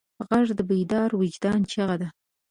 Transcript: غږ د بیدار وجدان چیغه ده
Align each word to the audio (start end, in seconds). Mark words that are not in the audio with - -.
غږ 0.27 0.47
د 0.59 0.61
بیدار 0.69 1.09
وجدان 1.19 1.59
چیغه 1.71 1.95
ده 2.01 2.07